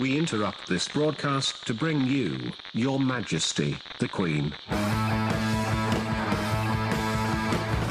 [0.00, 4.54] We interrupt this broadcast to bring you, Your Majesty, the Queen.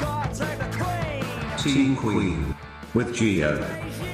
[0.00, 1.58] God save the Queen!
[1.58, 2.56] Teen Queen.
[2.94, 4.07] With Geo.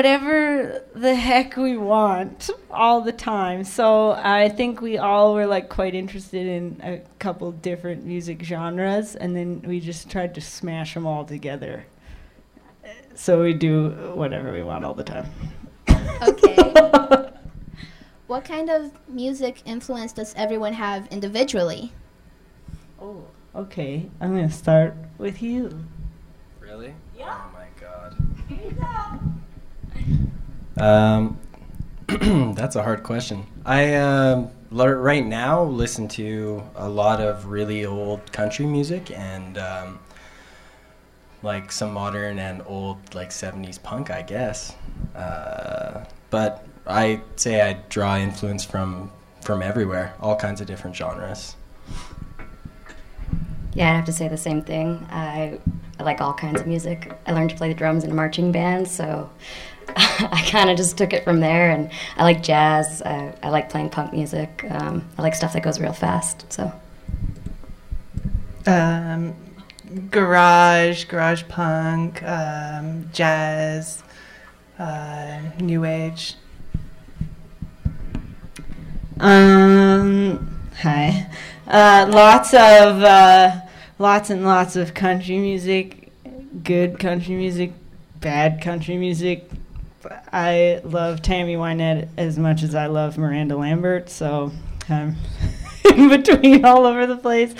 [0.00, 3.62] Whatever the heck we want all the time.
[3.62, 9.14] So I think we all were like quite interested in a couple different music genres,
[9.14, 11.84] and then we just tried to smash them all together.
[13.14, 15.26] So we do whatever we want all the time.
[16.22, 16.56] Okay.
[18.26, 21.92] what kind of music influence does everyone have individually?
[22.98, 24.08] Oh, okay.
[24.18, 25.84] I'm gonna start with you.
[26.58, 26.94] Really?
[27.14, 27.38] Yeah.
[27.38, 28.16] Oh my god.
[30.80, 31.38] Um,
[32.54, 33.46] that's a hard question.
[33.66, 39.98] I l- right now listen to a lot of really old country music and um,
[41.42, 44.74] like some modern and old like 70s punk, I guess.
[45.14, 51.56] Uh, but I say I draw influence from from everywhere, all kinds of different genres.
[53.72, 55.06] Yeah, I'd have to say the same thing.
[55.10, 55.58] I,
[55.98, 57.12] I like all kinds of music.
[57.26, 59.30] I learned to play the drums in a marching band, so
[60.32, 61.70] I kind of just took it from there.
[61.70, 63.02] And I like jazz.
[63.02, 64.64] I, I like playing punk music.
[64.70, 66.52] Um, I like stuff that goes real fast.
[66.52, 66.72] So
[68.66, 69.34] um,
[70.10, 74.02] garage, garage punk, um, jazz,
[74.78, 76.36] uh, new age.
[79.18, 81.26] Um, hi.
[81.66, 83.60] Uh, lots of uh,
[83.98, 86.10] lots and lots of country music,
[86.64, 87.72] good country music,
[88.20, 89.50] bad country music.
[90.32, 94.52] I love Tammy Wynette as much as I love Miranda Lambert, so
[94.88, 95.16] I'm
[95.96, 97.54] in between all over the place.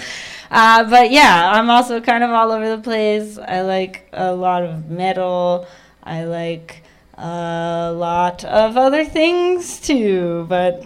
[0.50, 3.38] Uh, but yeah, I'm also kind of all over the place.
[3.38, 5.66] I like a lot of metal.
[6.02, 6.82] I like
[7.14, 10.84] a lot of other things too, but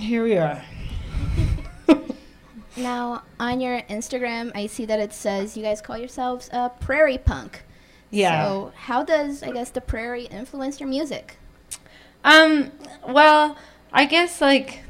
[0.00, 0.62] here we are.
[2.76, 7.18] Now, on your Instagram, I see that it says you guys call yourselves a prairie
[7.18, 7.62] punk.
[8.10, 8.44] Yeah.
[8.44, 11.36] So, how does, I guess, the prairie influence your music?
[12.24, 12.72] Um.
[13.06, 13.56] Well,
[13.92, 14.82] I guess like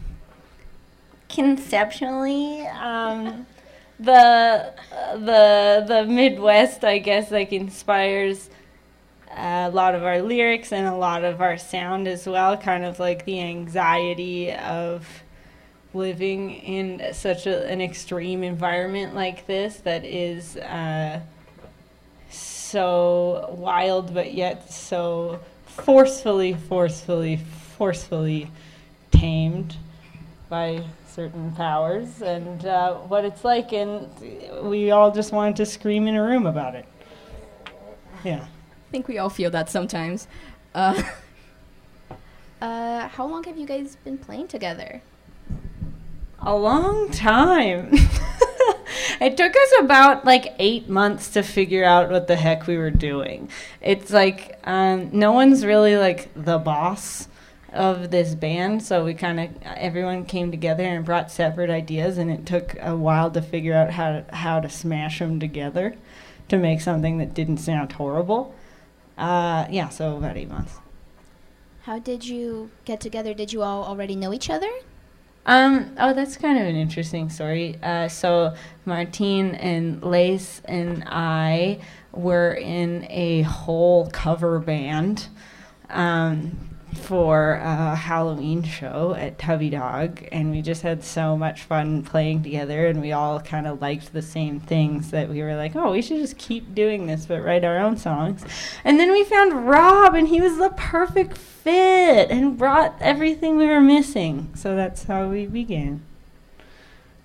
[1.29, 3.47] conceptually, um,
[4.01, 4.73] the
[5.15, 8.51] the the Midwest, I guess, like inspires
[9.37, 12.57] a lot of our lyrics and a lot of our sound as well.
[12.57, 15.07] Kind of like the anxiety of
[15.93, 21.21] living in such a, an extreme environment like this that is uh,
[22.71, 27.37] so wild, but yet so forcefully, forcefully,
[27.77, 28.51] forcefully
[29.11, 29.77] tamed
[30.49, 34.09] by certain powers, and uh, what it's like, and
[34.63, 36.87] we all just wanted to scream in a room about it.
[38.25, 38.45] Yeah.
[38.45, 40.27] I think we all feel that sometimes.
[40.75, 41.03] Uh,
[42.61, 45.01] Uh, how long have you guys been playing together?
[46.41, 47.91] A long time.
[49.21, 52.91] it took us about like eight months to figure out what the heck we were
[52.91, 53.49] doing.
[53.81, 57.29] It's like um, no one's really like the boss
[57.73, 62.31] of this band, so we kind of everyone came together and brought separate ideas, and
[62.31, 65.95] it took a while to figure out how to, how to smash them together
[66.49, 68.55] to make something that didn't sound horrible.
[69.17, 70.79] Uh, yeah, so about eight months.
[71.83, 73.35] How did you get together?
[73.35, 74.71] Did you all already know each other?
[75.47, 77.77] Um, oh, that's kind of an interesting story.
[77.83, 81.81] Uh, so Martine and Lace and I
[82.13, 85.29] were in a whole cover band
[85.89, 92.03] um, for a Halloween show at Tubby Dog, and we just had so much fun
[92.03, 95.75] playing together, and we all kind of liked the same things that we were like,
[95.77, 98.45] oh, we should just keep doing this, but write our own songs.
[98.85, 103.67] And then we found Rob, and he was the perfect fit and brought everything we
[103.67, 104.51] were missing.
[104.55, 106.03] So that's how we began.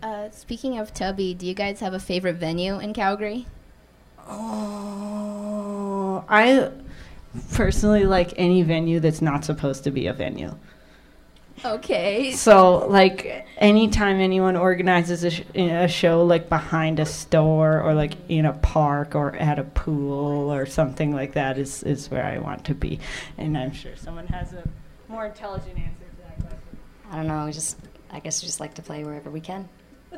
[0.01, 3.47] Uh, speaking of Tubby, do you guys have a favorite venue in Calgary?
[4.27, 6.71] Oh, I
[7.53, 10.55] personally like any venue that's not supposed to be a venue.
[11.63, 12.33] Okay.
[12.33, 18.13] So, like, anytime anyone organizes a, sh- a show like behind a store or like
[18.27, 22.39] in a park or at a pool or something like that is, is where I
[22.39, 22.99] want to be.
[23.38, 24.67] And I'm sure someone has a
[25.07, 26.77] more intelligent answer to that question.
[27.09, 27.45] I don't know.
[27.45, 27.77] We just
[28.11, 29.67] I guess we just like to play wherever we can.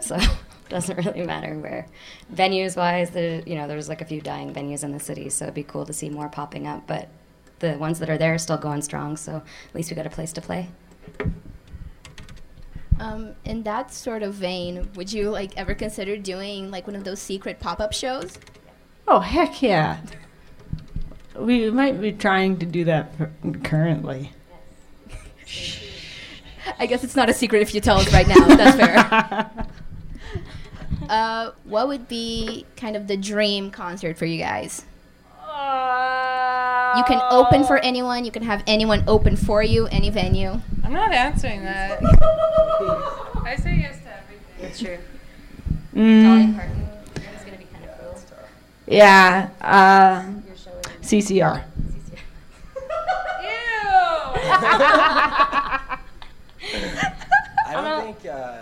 [0.02, 0.30] So it
[0.70, 1.88] doesn't really matter where.
[2.34, 5.46] Venues wise, the you know there's like a few dying venues in the city, so
[5.46, 6.86] it'd be cool to see more popping up.
[6.88, 7.10] But
[7.60, 9.18] the ones that are there are still going strong.
[9.18, 10.70] So at least we got a place to play.
[13.00, 17.04] Um, in that sort of vein, would you like ever consider doing like one of
[17.04, 18.38] those secret pop-up shows?
[19.08, 20.00] Oh heck yeah!
[21.38, 23.30] We might be trying to do that f-
[23.64, 24.32] currently.
[26.80, 28.46] I guess it's not a secret if you tell us right now.
[28.48, 29.67] That's fair.
[31.10, 34.86] Uh, what would be kind of the dream concert for you guys?
[36.96, 38.26] You can open for anyone.
[38.26, 40.62] You can have anyone open for you, any venue.
[40.84, 42.00] I'm not answering that.
[43.44, 44.62] I say yes to everything.
[44.62, 44.98] That's true.
[45.94, 48.20] Mm, Dolly Parton is gonna be kind of cool.
[48.88, 50.72] yeah, uh, Your show
[51.02, 51.64] is CCR.
[57.70, 58.58] I don't think uh,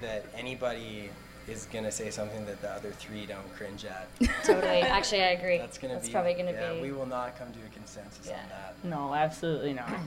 [0.00, 1.10] that anybody
[1.48, 4.08] is gonna say something that the other three don't cringe at.
[4.44, 4.82] totally.
[4.82, 5.58] Actually, I agree.
[5.58, 5.96] That's gonna be.
[5.96, 6.12] That's be.
[6.12, 6.80] probably gonna yeah, be.
[6.82, 8.34] We will not come to a consensus Yeah.
[8.42, 8.74] on that.
[8.84, 9.88] No, absolutely not.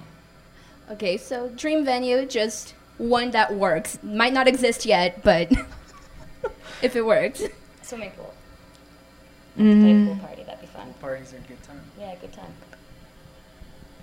[0.90, 3.98] Okay, so dream venue, just one that works.
[4.04, 5.50] Might not exist yet, but
[6.82, 7.44] if it works.
[7.82, 8.34] Swimming pool.
[9.56, 10.44] Play a Mm, pool party.
[10.44, 10.94] That'd be fun.
[11.00, 11.80] Parties are a good time.
[11.98, 12.52] Yeah, good time.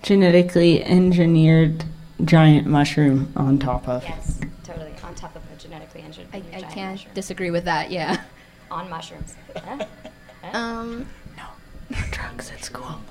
[0.01, 1.83] genetically engineered
[2.25, 4.01] giant mushroom on top of.
[4.03, 4.91] Yes, totally.
[5.03, 7.13] On top of a genetically engineered I, I can't mushroom.
[7.13, 7.91] disagree with that.
[7.91, 8.21] Yeah.
[8.71, 9.35] on mushrooms.
[9.55, 9.85] Huh?
[10.53, 11.05] Um.
[12.11, 13.01] Drugs at school.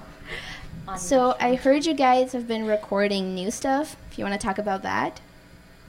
[0.88, 3.96] On So I heard you guys have been recording new stuff.
[4.10, 5.20] If you want to talk about that.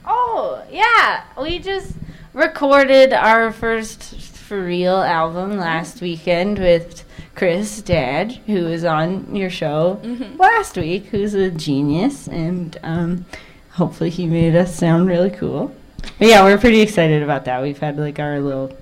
[0.04, 1.24] Oh, yeah.
[1.40, 1.94] We just
[2.34, 9.50] recorded our first for real album last weekend with Chris Dad, who was on your
[9.50, 9.98] show
[10.36, 13.24] last week, who's a genius, and um,
[13.70, 15.74] hopefully he made us sound really cool.
[16.18, 17.62] But yeah, we're pretty excited about that.
[17.62, 18.76] We've had like our little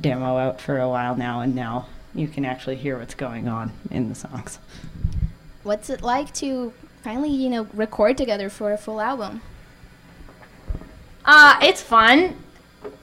[0.00, 3.72] demo out for a while now, and now you can actually hear what's going on
[3.90, 4.58] in the songs.
[5.62, 6.72] What's it like to
[7.02, 9.40] finally, you know, record together for a full album?
[11.24, 12.36] Uh, it's fun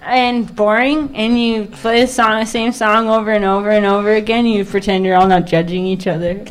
[0.02, 4.14] and boring, and you play the song, the same song over and over and over
[4.14, 4.46] again.
[4.46, 6.46] You pretend you're all not judging each other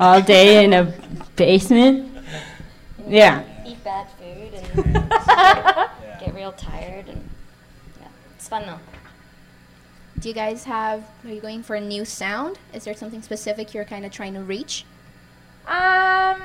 [0.00, 0.92] all day in a
[1.36, 2.10] basement.
[3.06, 3.44] Yeah.
[3.66, 4.96] eat bad food and
[6.34, 7.28] real tired and
[8.00, 8.80] yeah, it's fun though.
[10.18, 11.04] Do you guys have?
[11.24, 12.58] Are you going for a new sound?
[12.72, 14.84] Is there something specific you're kind of trying to reach?
[15.66, 16.40] Um,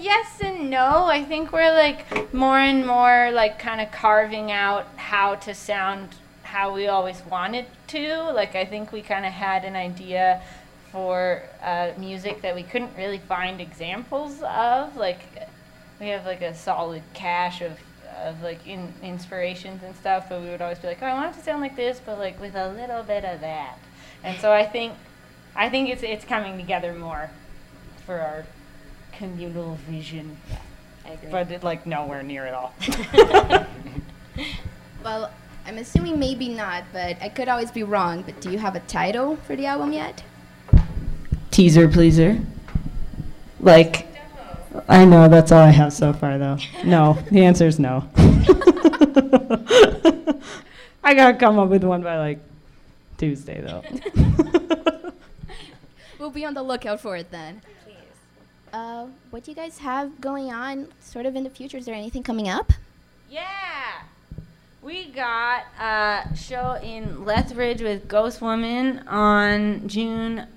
[0.00, 1.04] yes and no.
[1.04, 6.08] I think we're like more and more like kind of carving out how to sound
[6.42, 8.32] how we always wanted to.
[8.32, 10.40] Like I think we kind of had an idea
[10.90, 14.96] for uh, music that we couldn't really find examples of.
[14.96, 15.20] Like
[16.00, 17.78] we have like a solid cache of
[18.18, 21.34] of like in, inspirations and stuff, but we would always be like, oh, I want
[21.34, 23.78] it to sound like this, but like with a little bit of that.
[24.24, 24.94] And so I think
[25.54, 27.30] I think it's it's coming together more
[28.06, 28.44] for our
[29.12, 30.36] communal vision,
[31.04, 31.30] I agree.
[31.30, 32.74] but it, like nowhere near at all.
[35.04, 35.30] Well,
[35.64, 38.22] I'm assuming maybe not, but I could always be wrong.
[38.22, 40.22] But do you have a title for the album yet?
[41.50, 42.40] Teaser pleaser.
[43.60, 44.07] Like,
[44.88, 46.58] I know that's all I have so far, though.
[46.84, 48.08] No, the answer is no.
[51.04, 52.40] I gotta come up with one by like
[53.16, 53.82] Tuesday, though.
[56.18, 57.62] We'll be on the lookout for it then.
[57.84, 57.94] Please.
[58.72, 61.76] Uh, what do you guys have going on, sort of in the future?
[61.76, 62.72] Is there anything coming up?
[63.30, 64.02] Yeah.
[64.82, 70.48] We got a show in Lethbridge with Ghost Woman on June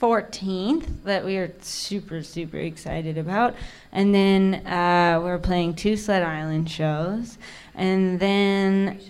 [0.00, 3.54] 14th that we are super, super excited about.
[3.92, 7.38] And then uh, we're playing two Sled Island shows.
[7.74, 9.00] And then,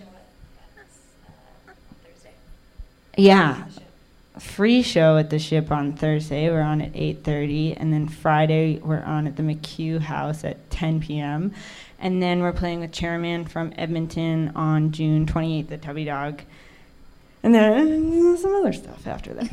[3.16, 3.64] yeah,
[4.38, 6.48] free show at the ship on Thursday.
[6.50, 7.76] We're on at 8.30.
[7.78, 11.52] And then Friday, we're on at the McHugh House at 10 p.m.
[11.98, 16.42] And then we're playing with Chairman from Edmonton on June 28th at Tubby Dog.
[17.42, 19.50] And then some other stuff after that.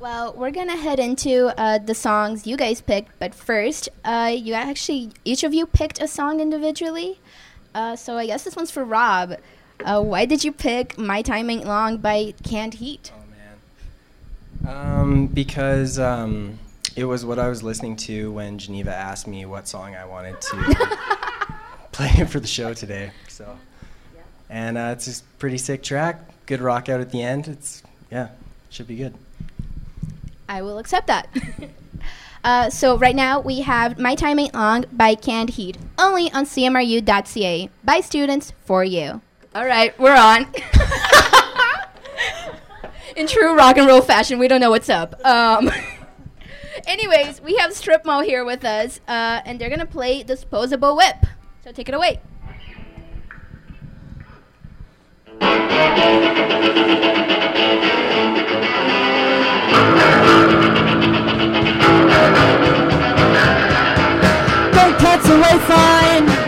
[0.00, 4.54] Well, we're gonna head into uh, the songs you guys picked, but first, uh, you
[4.54, 7.18] actually each of you picked a song individually.
[7.74, 9.34] Uh, so I guess this one's for Rob.
[9.84, 13.10] Uh, why did you pick "My Time Ain't Long" by Canned Heat?
[13.12, 14.76] Oh man.
[14.76, 16.60] Um, because um,
[16.94, 20.40] it was what I was listening to when Geneva asked me what song I wanted
[20.40, 20.98] to
[21.92, 23.10] play for the show today.
[23.26, 23.58] So,
[24.48, 26.20] and uh, it's a pretty sick track.
[26.46, 27.48] Good rock out at the end.
[27.48, 28.28] It's yeah,
[28.70, 29.14] should be good.
[30.48, 31.28] I will accept that.
[32.44, 36.44] Uh, so right now we have My Time Ain't Long by Canned Heat, only on
[36.44, 39.20] CMRU.ca by students for you.
[39.56, 40.46] All right, we're on.
[43.16, 45.20] In true rock and roll fashion, we don't know what's up.
[45.26, 45.68] Um,
[46.86, 51.16] Anyways, we have Strip Mall here with us, uh, and they're gonna play Disposable Whip.
[51.64, 52.20] So take it away.
[65.18, 66.47] Don't touch the waistline.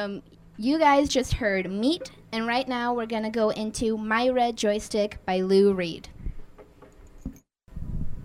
[0.00, 0.22] Awesome.
[0.56, 4.56] You guys just heard Meat, and right now we're going to go into My Red
[4.56, 6.08] Joystick by Lou Reed.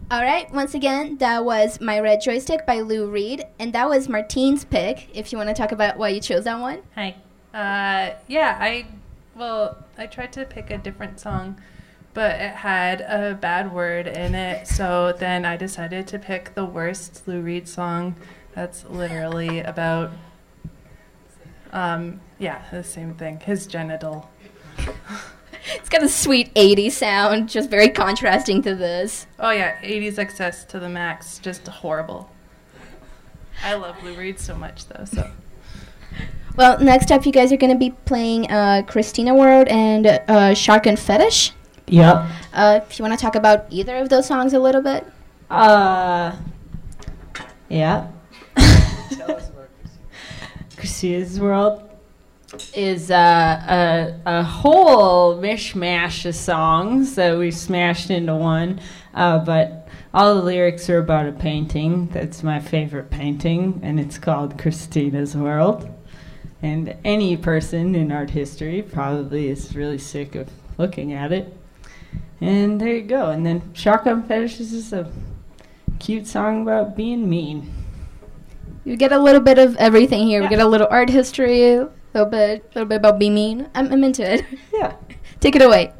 [0.10, 4.08] All right, once again, that was My Red Joystick by Lou Reed, and that was
[4.08, 5.10] Martine's pick.
[5.14, 6.82] If you want to talk about why you chose that one.
[6.96, 7.14] Hi.
[7.54, 8.86] Uh, yeah, I
[9.36, 11.60] well, I tried to pick a different song,
[12.14, 14.66] but it had a bad word in it.
[14.66, 18.16] So then I decided to pick the worst Lou Reed song.
[18.54, 20.12] That's literally about,
[21.76, 23.40] um, yeah, the same thing.
[23.42, 24.30] His genital.
[25.74, 29.26] It's got a sweet 80s sound, just very contrasting to this.
[29.40, 32.30] Oh yeah, 80s excess to the max, just horrible.
[33.64, 35.06] I love Lou Reed so much though.
[35.06, 35.32] So
[36.56, 40.54] Well, next up, you guys are going to be playing uh, Christina World and uh,
[40.54, 41.52] Shotgun Fetish.
[41.88, 42.26] Yep.
[42.54, 45.06] Uh, if you want to talk about either of those songs a little bit.
[45.50, 46.36] Uh,
[47.70, 48.08] yeah.
[50.78, 51.82] Christina's World
[52.74, 58.80] is uh, a, a whole mishmash of songs that we smashed into one,
[59.14, 62.08] uh, but all the lyrics are about a painting.
[62.08, 65.90] That's my favorite painting, and it's called Christina's World.
[66.62, 71.56] And any person in art history probably is really sick of looking at it.
[72.42, 73.30] And there you go.
[73.30, 75.12] And then Shotgun Fetish is a
[76.00, 77.72] cute song about being mean.
[78.86, 80.44] You get a little bit of everything here.
[80.44, 83.68] We get a little art history, a little bit, a little bit about be mean.
[83.74, 84.46] I'm, I'm into it.
[84.72, 84.94] Yeah.
[85.40, 85.92] Take it away.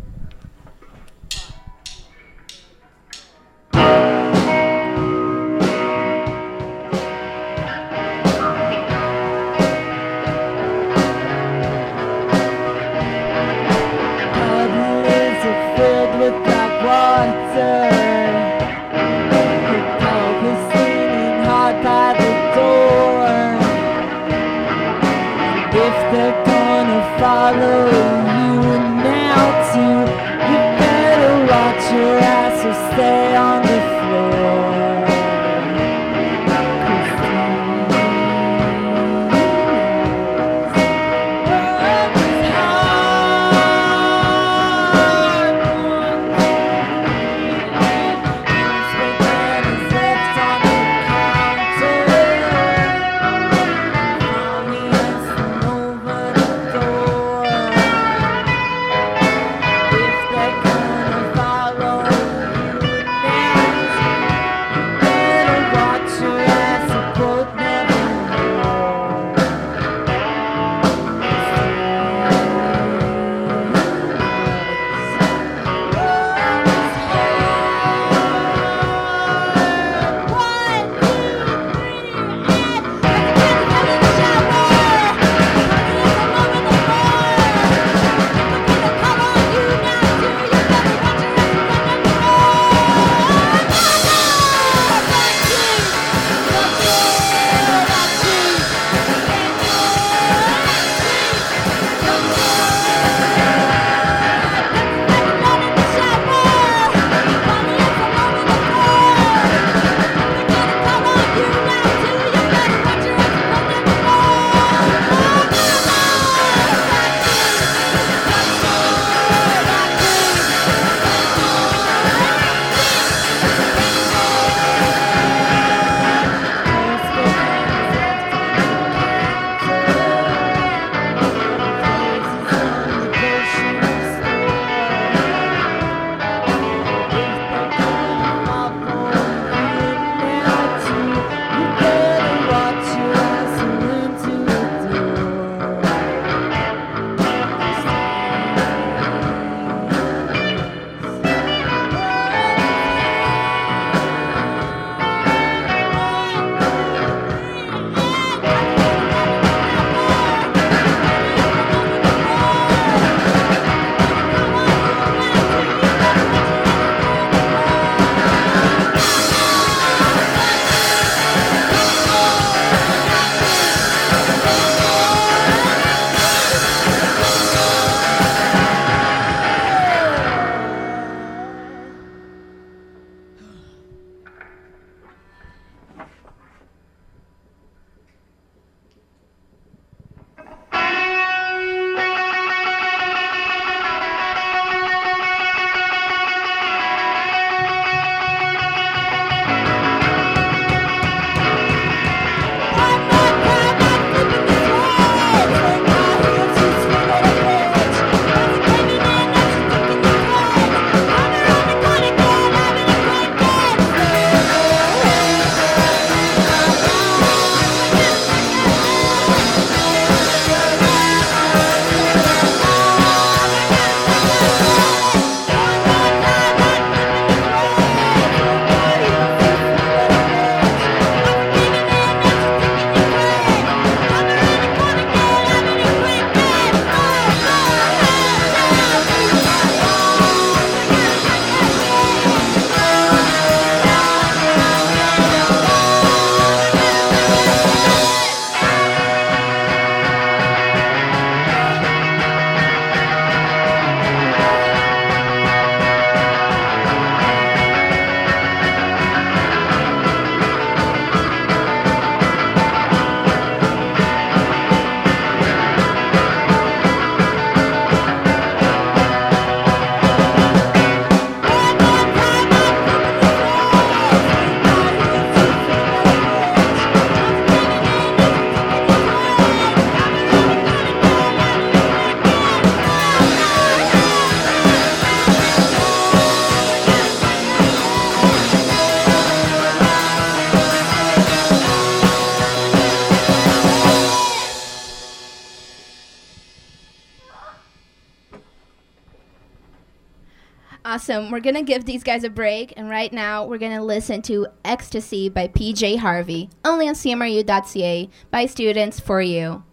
[300.96, 301.30] Awesome.
[301.30, 302.74] We're going to give these guys a break.
[302.78, 308.10] And right now, we're going to listen to Ecstasy by PJ Harvey, only on CMRU.ca
[308.32, 309.66] by students for you.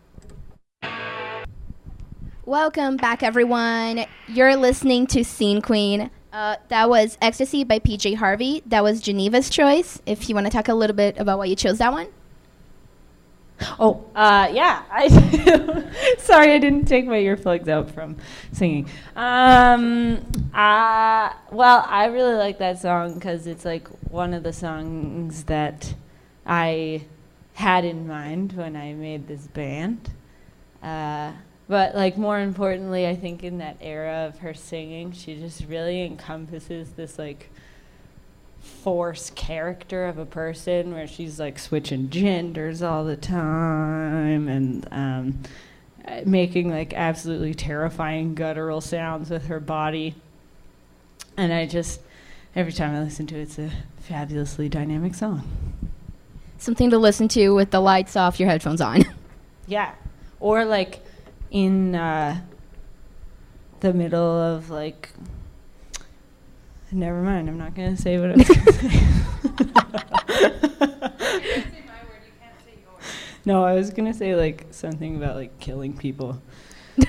[2.45, 4.07] Welcome back, everyone.
[4.27, 6.11] You're listening to Scene Queen.
[6.33, 8.65] Uh, that was Ecstasy by PJ Harvey.
[8.67, 10.03] That was Geneva's choice.
[10.05, 12.09] If you want to talk a little bit about why you chose that one.
[13.79, 14.83] Oh, uh, yeah.
[14.91, 15.09] I
[16.19, 18.17] sorry, I didn't take my earplugs out from
[18.53, 18.89] singing.
[19.17, 25.45] Um, uh, well, I really like that song because it's like one of the songs
[25.45, 25.95] that
[26.47, 27.05] I
[27.55, 30.11] had in mind when I made this band.
[30.83, 31.33] Uh,
[31.69, 36.03] but like more importantly, I think in that era of her singing, she just really
[36.03, 37.51] encompasses this like
[38.63, 45.39] force character of a person where she's like switching genders all the time and um,
[46.25, 50.15] making like absolutely terrifying guttural sounds with her body.
[51.37, 52.01] And I just,
[52.55, 53.71] every time I listen to it, it's a
[54.01, 55.43] fabulously dynamic song.
[56.59, 59.05] Something to listen to with the lights off, your headphones on.
[59.67, 59.95] Yeah.
[60.41, 61.01] Or like
[61.53, 62.41] in uh,
[63.81, 65.11] the middle of like.
[66.93, 67.49] Never mind.
[67.49, 69.03] I'm not gonna say what I was gonna say.
[73.47, 76.43] no, I was gonna say like something about like killing people.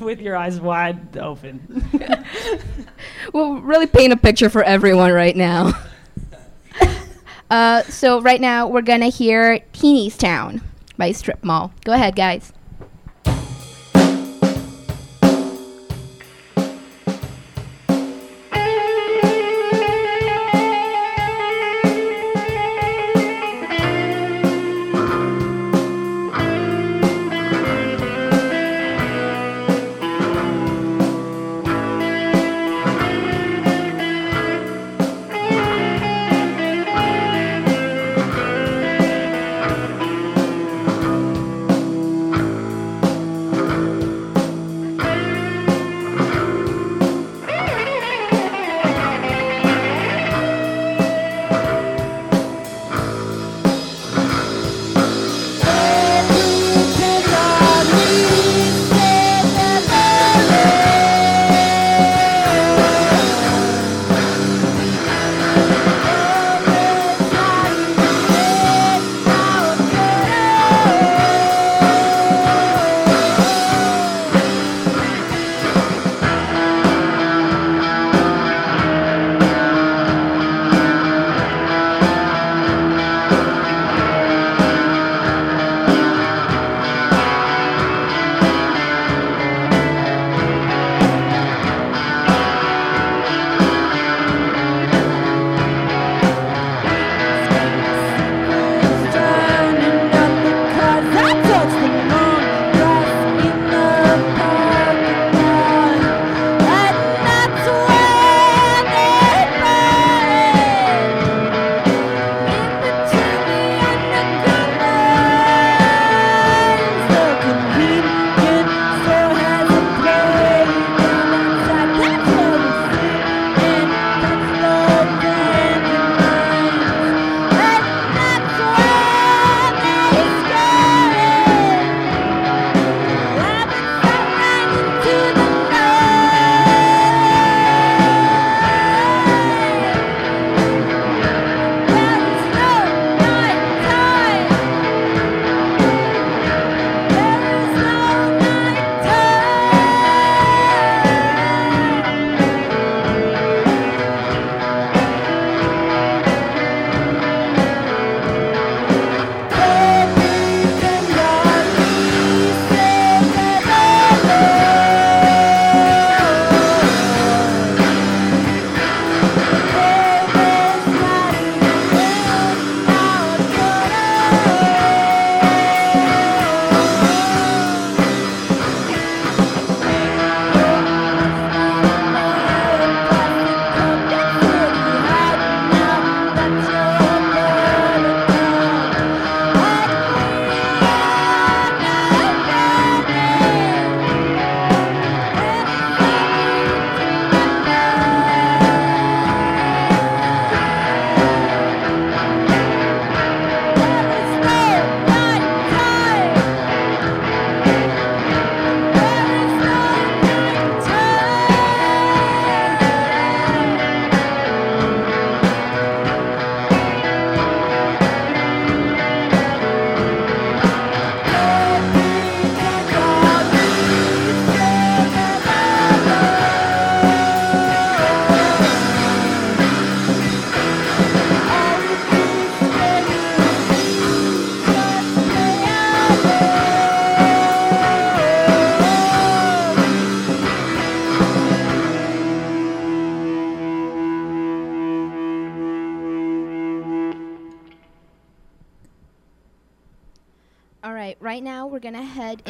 [0.00, 1.84] With your eyes wide open.
[3.34, 5.72] We'll really paint a picture for everyone right now.
[7.50, 10.62] Uh, so right now we're gonna hear Teeny's Town
[10.96, 11.72] by Strip Mall.
[11.84, 12.52] Go ahead, guys.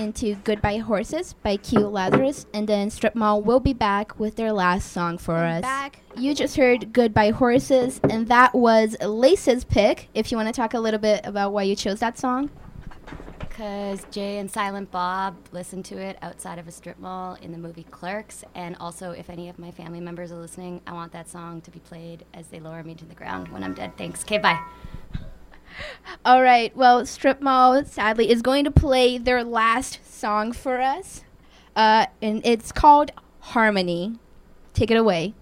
[0.09, 4.55] Into Goodbye Horses by Q Lazarus, and then Strip Mall will be back with their
[4.55, 5.61] last song for us.
[5.61, 6.01] Back.
[6.17, 10.09] You just heard Goodbye Horses, and that was Lace's pick.
[10.15, 12.49] If you want to talk a little bit about why you chose that song.
[13.39, 17.59] Because Jay and Silent Bob listened to it outside of a strip mall in the
[17.59, 18.45] movie Clerks.
[18.55, 21.71] And also, if any of my family members are listening, I want that song to
[21.71, 23.93] be played as they lower me to the ground when I'm dead.
[23.99, 24.23] Thanks.
[24.23, 24.59] Okay, bye.
[26.25, 26.75] All right.
[26.77, 31.23] Well, Strip Mall sadly is going to play their last song for us,
[31.77, 33.11] uh, and it's called
[33.41, 34.19] Harmony.
[34.75, 35.35] Take it away.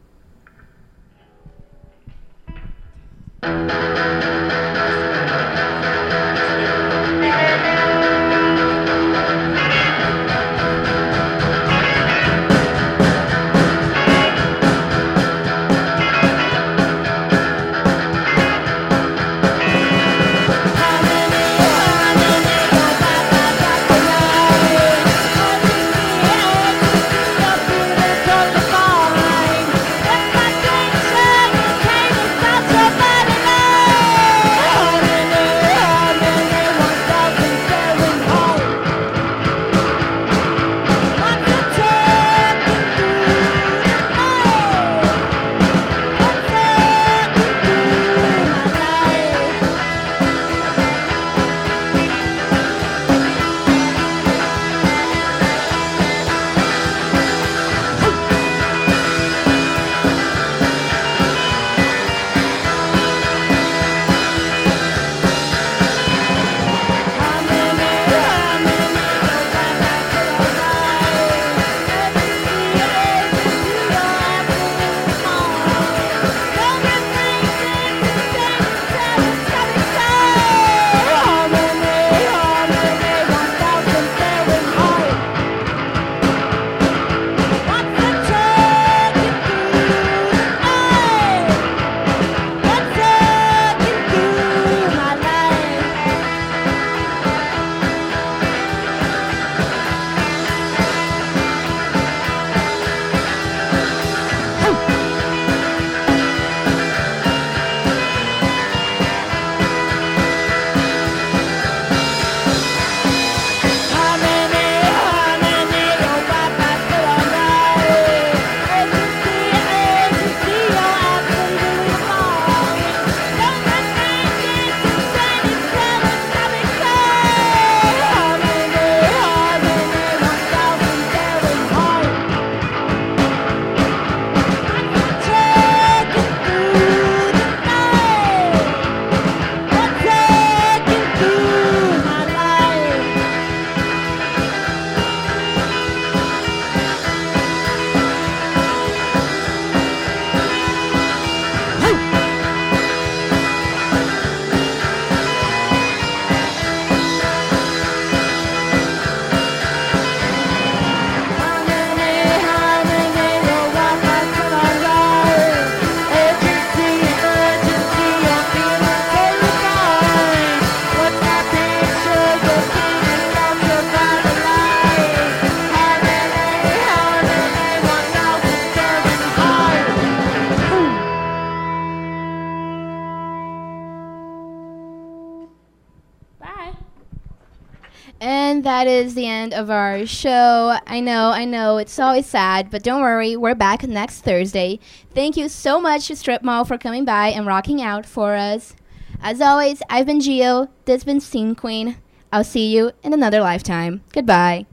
[188.76, 190.76] That is the end of our show.
[190.86, 194.78] I know, I know, it's always sad, but don't worry, we're back next Thursday.
[195.14, 198.76] Thank you so much to Strip Mall for coming by and rocking out for us.
[199.22, 201.96] As always, I've been Geo, this has been Scene Queen.
[202.30, 204.02] I'll see you in another lifetime.
[204.12, 204.66] Goodbye.